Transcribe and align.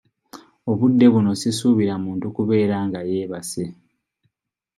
Obudde 0.71 1.05
buno 1.13 1.31
sisuubira 1.41 1.93
muntu 2.03 2.25
kubeera 2.35 2.77
nga 2.87 2.99
yeebase. 3.09 3.63